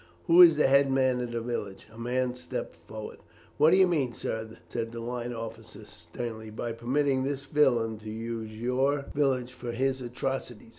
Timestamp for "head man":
0.65-1.19